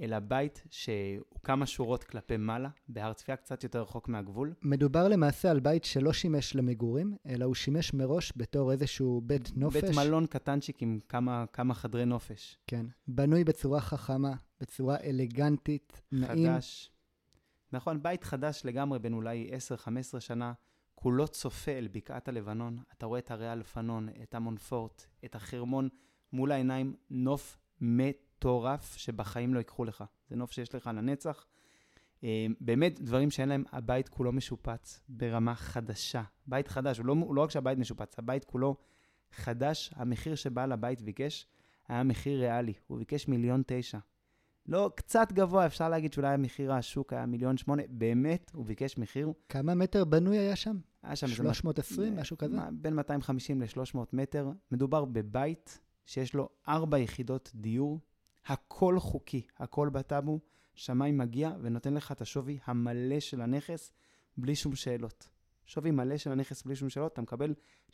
[0.02, 4.54] אלא בית שהוא כמה שורות כלפי מעלה, בהר צפייה, קצת יותר רחוק מהגבול.
[4.62, 9.84] מדובר למעשה על בית שלא שימש למגורים, אלא הוא שימש מראש בתור איזשהו בית נופש.
[9.84, 12.58] בית מלון קטנצ'יק עם כמה, כמה חדרי נופש.
[12.68, 16.54] כן, בנוי בצורה חכמה, בצורה אלגנטית, נעים.
[16.54, 16.92] חדש.
[17.74, 19.50] נכון, בית חדש לגמרי, בין אולי
[20.16, 20.54] 10-15 שנה,
[21.02, 22.78] כולו צופה אל בקעת הלבנון.
[22.98, 25.90] אתה רואה את הרי הלפנון, את המונפורט, את החרמון,
[26.34, 27.58] מול העיניים, נוף.
[27.82, 30.04] מטורף שבחיים לא ייקחו לך.
[30.30, 31.46] זה נוף שיש לך לנצח.
[32.24, 36.24] אה, באמת דברים שאין להם, הבית כולו משופץ ברמה חדשה.
[36.48, 38.76] בית חדש, הוא לא, לא רק שהבית משופץ, הבית כולו
[39.32, 39.94] חדש.
[39.96, 41.48] המחיר שבעל הבית ביקש
[41.88, 43.98] היה מחיר ריאלי, הוא ביקש מיליון תשע.
[44.70, 49.34] לא, קצת גבוה, אפשר להגיד שאולי המחיר השוק היה מיליון שמונה, באמת, הוא ביקש מחיר.
[49.50, 50.78] כמה מטר בנוי היה שם?
[51.04, 52.58] היה שם 320, משהו כזה?
[52.72, 54.52] בין 250 ל-300 מטר.
[54.72, 58.00] מדובר בבית שיש לו ארבע יחידות דיור,
[58.46, 60.40] הכל חוקי, הכל בטאבו,
[60.74, 63.92] שמאי מגיע ונותן לך את השווי המלא של הנכס,
[64.38, 65.30] בלי שום שאלות.
[65.66, 67.54] שווי מלא של הנכס בלי שום שאלות, אתה מקבל
[67.92, 67.94] 75%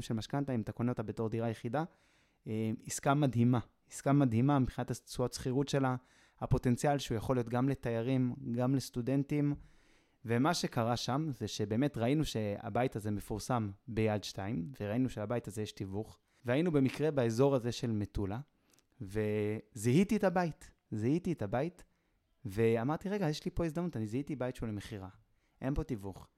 [0.00, 1.84] של משכנתה אם אתה קונה אותה בתור דירה יחידה.
[2.46, 3.58] אה, עסקה מדהימה,
[3.90, 5.96] עסקה מדהימה מבחינת התשואות שכירות שלה,
[6.40, 9.54] הפוטנציאל שהוא יכול להיות גם לתיירים, גם לסטודנטים.
[10.24, 15.72] ומה שקרה שם זה שבאמת ראינו שהבית הזה מפורסם ביד 2, וראינו שלבית הזה יש
[15.72, 18.40] תיווך, והיינו במקרה באזור הזה של מטולה,
[19.00, 21.84] וזיהיתי את הבית, זיהיתי את הבית,
[22.44, 25.08] ואמרתי, רגע, יש לי פה הזדמנות, אני זיהיתי בית שהוא למכירה,
[25.60, 26.28] אין פה תיווך.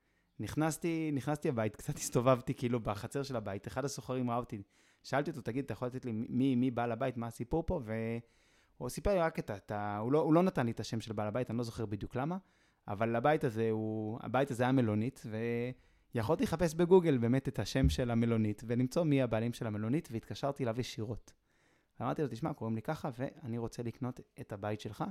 [0.41, 4.63] נכנסתי, נכנסתי הבית, קצת הסתובבתי כאילו בחצר של הבית, אחד הסוחרים ראה אותי,
[5.05, 7.81] שאלתי אותו, תגיד, אתה יכול לתת לי מי, מי בעל הבית, מה הסיפור פה?
[8.77, 9.99] והוא סיפר לי רק את ה...
[9.99, 12.17] הוא לא, הוא לא נתן לי את השם של בעל הבית, אני לא זוכר בדיוק
[12.17, 12.39] למה,
[12.89, 15.23] אבל הבית הזה הוא, הבית הזה היה מלונית,
[16.15, 20.81] ויכולתי לחפש בגוגל באמת את השם של המלונית, ולמצוא מי הבעלים של המלונית, והתקשרתי אליו
[20.81, 21.33] ישירות.
[22.03, 25.05] אמרתי לו, תשמע, קוראים לי ככה, ואני רוצה לקנות את הבית שלך.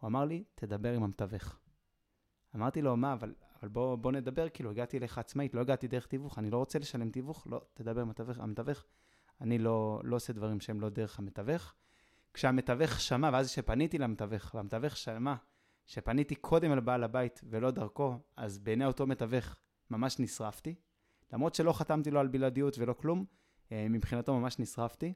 [0.00, 1.58] הוא אמר לי, תדבר עם המתווך.
[2.54, 6.06] אמרתי לו, מה, אבל, אבל בוא, בוא נדבר, כאילו, הגעתי אליך עצמאית, לא הגעתי דרך
[6.06, 8.38] תיווך, אני לא רוצה לשלם תיווך, לא, תדבר עם המתווך.
[8.38, 8.84] המתווך,
[9.40, 11.74] אני לא, לא עושה דברים שהם לא דרך המתווך.
[12.34, 15.34] כשהמתווך שמע, ואז כשפניתי למתווך, והמתווך שמע
[15.86, 19.56] שפניתי קודם אל בעל הבית ולא דרכו, אז בעיני אותו מתווך
[19.90, 20.74] ממש נשרפתי.
[21.32, 23.24] למרות שלא חתמתי לו על בלעדיות ולא כלום,
[23.72, 25.12] אה, מבחינתו ממש נשרפתי.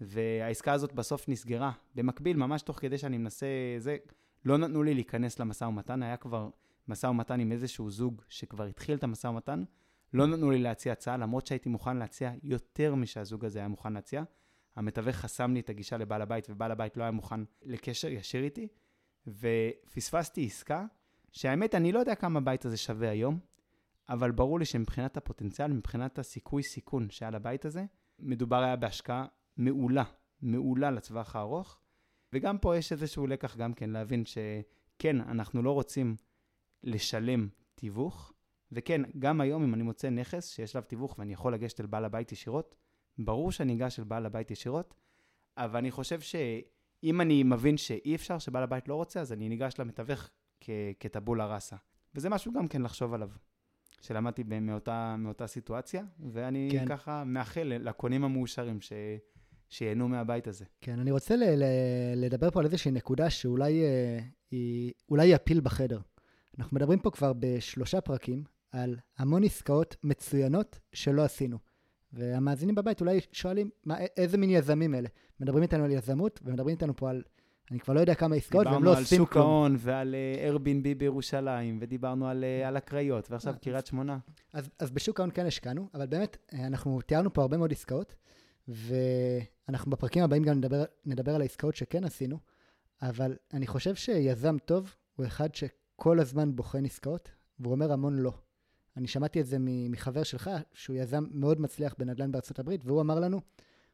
[0.00, 1.72] והעסקה הזאת בסוף נסגרה.
[1.94, 3.46] במקביל, ממש תוך כדי שאני מנסה
[3.78, 3.96] זה,
[4.44, 6.50] לא נתנו לי להיכנס למשא ומתן, היה כבר
[6.88, 9.64] משא ומתן עם איזשהו זוג שכבר התחיל את המשא ומתן.
[10.12, 14.22] לא נתנו לי להציע הצעה, למרות שהייתי מוכן להציע יותר משהזוג הזה היה מוכן להציע.
[14.76, 18.68] המתווך חסם לי את הגישה לבעל הבית, ובעל הבית לא היה מוכן לקשר ישיר איתי.
[19.26, 20.86] ופספסתי עסקה,
[21.32, 23.38] שהאמת, אני לא יודע כמה הבית הזה שווה היום,
[24.08, 27.84] אבל ברור לי שמבחינת הפוטנציאל, מבחינת הסיכוי-סיכון שהיה לבית הזה,
[28.18, 30.04] מדובר היה בהשקעה מעולה,
[30.42, 31.78] מעולה לטווח הארוך.
[32.32, 36.16] וגם פה יש איזשהו לקח גם כן, להבין שכן, אנחנו לא רוצים
[36.82, 38.32] לשלם תיווך,
[38.72, 42.04] וכן, גם היום אם אני מוצא נכס שיש עליו תיווך ואני יכול לגשת אל בעל
[42.04, 42.74] הבית ישירות,
[43.18, 44.94] ברור שאני אגש אל בעל הבית ישירות,
[45.56, 46.34] אבל אני חושב ש...
[47.04, 51.46] אם אני מבין שאי אפשר, שבעל הבית לא רוצה, אז אני ניגש למתווך כ- כטבולה
[51.46, 51.76] ראסה.
[52.14, 53.30] וזה משהו גם כן לחשוב עליו,
[54.00, 56.86] שלמדתי מאותה, מאותה סיטואציה, ואני כן.
[56.88, 58.92] ככה מאחל לקונים המאושרים ש...
[59.68, 60.64] שייהנו מהבית הזה.
[60.80, 64.18] כן, אני רוצה ל- ל- לדבר פה על איזושהי נקודה שאולי אה,
[64.50, 66.00] היא, אולי היא הפיל בחדר.
[66.58, 71.58] אנחנו מדברים פה כבר בשלושה פרקים על המון עסקאות מצוינות שלא עשינו.
[72.12, 75.08] והמאזינים בבית אולי שואלים, מה, איזה מין יזמים אלה?
[75.40, 77.22] מדברים איתנו על יזמות, ומדברים איתנו פה על,
[77.70, 79.44] אני כבר לא יודע כמה עסקאות, והם לא עושים כלום.
[79.44, 83.58] דיברנו על שוק ההון ועל uh, Airbnb בירושלים, ודיברנו על, uh, על הקריות, ועכשיו אה,
[83.58, 84.18] קריית שמונה.
[84.52, 88.14] אז, אז בשוק ההון כן השקענו, אבל באמת, אנחנו תיארנו פה הרבה מאוד עסקאות,
[88.68, 92.38] ואנחנו בפרקים הבאים גם נדבר, נדבר על העסקאות שכן עשינו,
[93.02, 98.32] אבל אני חושב שיזם טוב הוא אחד שכל הזמן בוחן עסקאות, והוא אומר המון לא.
[98.98, 103.20] אני שמעתי את זה מחבר שלך, שהוא יזם מאוד מצליח בנדל"ן בארצות הברית, והוא אמר
[103.20, 103.40] לנו,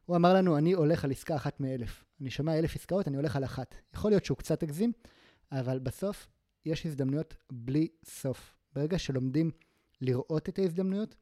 [0.05, 2.03] הוא אמר לנו, אני הולך על עסקה אחת מאלף.
[2.21, 3.75] אני שומע אלף עסקאות, אני הולך על אחת.
[3.93, 4.91] יכול להיות שהוא קצת הגזים,
[5.51, 6.27] אבל בסוף
[6.65, 8.55] יש הזדמנויות בלי סוף.
[8.73, 9.51] ברגע שלומדים
[10.01, 11.15] לראות את ההזדמנויות,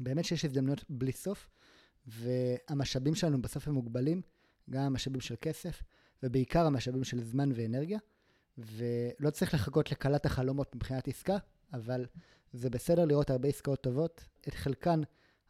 [0.00, 1.48] באמת שיש הזדמנויות בלי סוף,
[2.06, 4.22] והמשאבים שלנו בסוף הם מוגבלים,
[4.70, 5.82] גם המשאבים של כסף,
[6.22, 7.98] ובעיקר המשאבים של זמן ואנרגיה,
[8.58, 11.36] ולא צריך לחכות לקלת החלומות מבחינת עסקה,
[11.72, 12.06] אבל
[12.52, 14.24] זה בסדר לראות הרבה עסקאות טובות.
[14.48, 15.00] את חלקן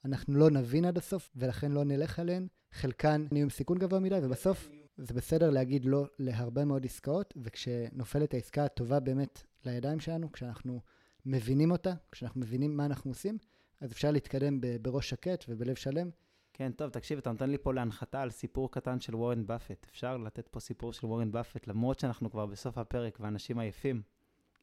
[0.04, 2.46] אנחנו לא נבין עד הסוף, ולכן לא נלך עליהן.
[2.72, 8.34] חלקן נהיו עם סיכון גבוה מדי, ובסוף זה בסדר להגיד לא להרבה מאוד עסקאות, וכשנופלת
[8.34, 10.80] העסקה הטובה באמת לידיים שלנו, כשאנחנו
[11.26, 13.38] מבינים אותה, כשאנחנו מבינים מה אנחנו עושים,
[13.80, 16.10] אז אפשר להתקדם בראש שקט ובלב שלם.
[16.52, 19.86] כן, טוב, תקשיב, אתה נותן לי פה להנחתה על סיפור קטן של וורן באפט.
[19.90, 24.02] אפשר לתת פה סיפור של וורן באפט, למרות שאנחנו כבר בסוף הפרק ואנשים עייפים.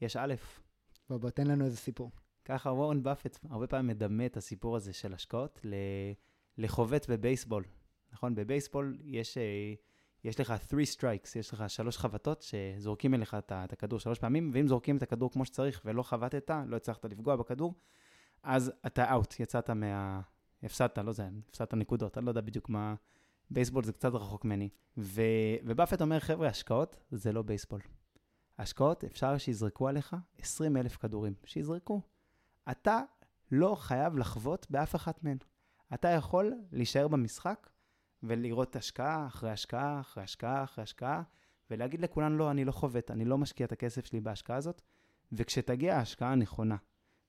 [0.02, 0.34] יש א'.
[1.10, 2.12] בוא, בוא, תן לנו איזה סיפור.
[2.47, 5.60] ככה וורן באפט הרבה פעמים מדמה את הסיפור הזה של השקעות
[6.57, 7.63] לחובט בבייסבול.
[8.13, 8.36] נכון?
[8.36, 9.73] בבייסבול יש, אה,
[10.23, 14.67] יש לך 3 strikes, יש לך שלוש חבטות שזורקים אליך את הכדור שלוש פעמים, ואם
[14.67, 17.73] זורקים את הכדור כמו שצריך ולא חבטת, לא הצלחת לפגוע בכדור,
[18.43, 20.21] אז אתה אאוט, יצאת מה...
[20.63, 22.95] הפסדת, לא זה, הפסדת נקודות, אני לא יודע בדיוק מה...
[23.49, 24.69] בייסבול זה קצת רחוק ממני.
[24.97, 25.21] ו...
[25.65, 27.81] ובאפט אומר, חבר'ה, השקעות זה לא בייסבול.
[28.57, 32.01] השקעות, אפשר שיזרקו עליך 20 אלף כדורים, שיזרקו.
[32.71, 33.01] אתה
[33.51, 35.38] לא חייב לחוות באף אחת מהן.
[35.93, 37.69] אתה יכול להישאר במשחק
[38.23, 41.23] ולראות השקעה אחרי השקעה אחרי השקעה אחרי השקעה,
[41.71, 44.82] ולהגיד לכולן, לא, אני לא חובט, אני לא משקיע את הכסף שלי בהשקעה הזאת,
[45.32, 46.75] וכשתגיע ההשקעה הנכונה,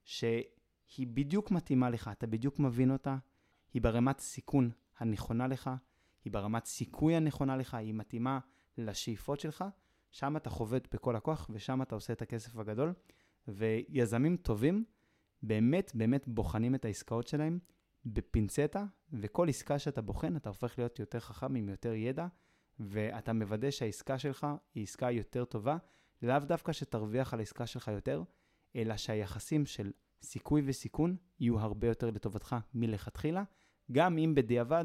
[0.04, 3.16] שהיא בדיוק מתאימה לך, אתה בדיוק מבין אותה,
[3.74, 5.70] היא ברמת סיכון הנכונה לך,
[6.24, 8.38] היא ברמת סיכוי הנכונה לך, היא מתאימה
[8.78, 9.64] לשאיפות שלך,
[10.10, 12.92] שם אתה חובט בכל הכוח, ושם אתה עושה את הכסף הגדול.
[13.48, 14.84] ויזמים טובים
[15.42, 17.58] באמת באמת בוחנים את העסקאות שלהם
[18.06, 22.26] בפינצטה, וכל עסקה שאתה בוחן, אתה הופך להיות יותר חכם עם יותר ידע,
[22.80, 25.76] ואתה מוודא שהעסקה שלך היא עסקה יותר טובה,
[26.22, 28.22] לאו דווקא שתרוויח על העסקה שלך יותר,
[28.76, 33.42] אלא שהיחסים של סיכוי וסיכון יהיו הרבה יותר לטובתך מלכתחילה,
[33.92, 34.84] גם אם בדיעבד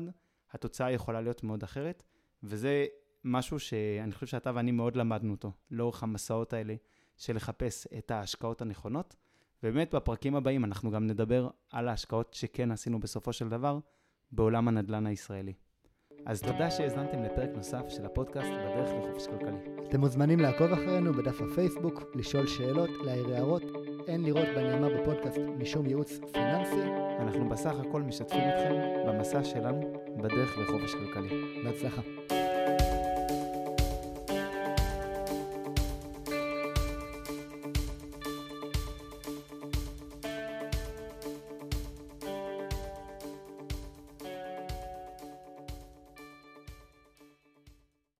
[0.51, 2.03] התוצאה יכולה להיות מאוד אחרת,
[2.43, 2.85] וזה
[3.23, 6.75] משהו שאני חושב שאתה ואני מאוד למדנו אותו, לאורך המסעות האלה
[7.17, 9.15] של לחפש את ההשקעות הנכונות.
[9.63, 13.79] ובאמת בפרקים הבאים אנחנו גם נדבר על ההשקעות שכן עשינו בסופו של דבר
[14.31, 15.53] בעולם הנדל"ן הישראלי.
[16.25, 19.57] אז תודה שהאזנתם לפרק נוסף של הפודקאסט בדרך לחופש כלכלי.
[19.89, 23.63] אתם מוזמנים לעקוב אחרינו בדף הפייסבוק, לשאול שאלות, להעיר הערות.
[24.07, 26.81] אין לראות בנאמר בפודקאסט משום ייעוץ פיננסי.
[27.19, 28.73] אנחנו בסך הכל משתפים אתכם
[29.07, 31.63] במסע שלנו בדרך לחופש כלכלי.
[31.63, 32.01] בהצלחה.